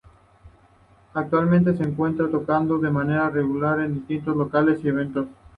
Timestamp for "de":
2.79-2.89